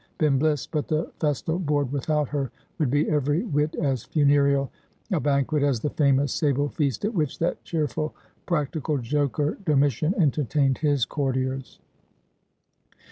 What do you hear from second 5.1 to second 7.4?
a banquet as the famous sable feast at which